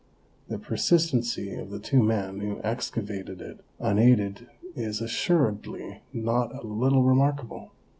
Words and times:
The 0.47 0.57
persistency 0.57 1.53
of 1.53 1.69
the 1.69 1.77
two 1.77 2.01
men 2.01 2.39
who 2.39 2.59
excavated 2.63 3.39
it 3.39 3.59
unaided 3.79 4.47
is 4.75 4.99
assuredly 4.99 6.01
not 6.11 6.55
a 6.55 6.65
little 6.65 7.03
remark 7.03 7.41
able. 7.43 7.71